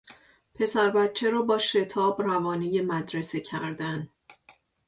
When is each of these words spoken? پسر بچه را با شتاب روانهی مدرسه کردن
پسر 0.55 0.89
بچه 0.89 1.29
را 1.29 1.41
با 1.41 1.57
شتاب 1.57 2.21
روانهی 2.21 2.81
مدرسه 2.81 3.39
کردن 3.39 4.09